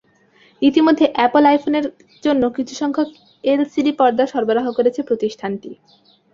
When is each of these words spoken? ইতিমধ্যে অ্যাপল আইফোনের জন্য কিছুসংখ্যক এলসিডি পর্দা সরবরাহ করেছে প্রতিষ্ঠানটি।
ইতিমধ্যে 0.61 1.05
অ্যাপল 1.15 1.43
আইফোনের 1.45 1.85
জন্য 2.23 2.43
কিছুসংখ্যক 2.57 3.09
এলসিডি 3.43 3.91
পর্দা 3.99 4.25
সরবরাহ 4.27 4.65
করেছে 4.77 5.01
প্রতিষ্ঠানটি। 5.03 5.71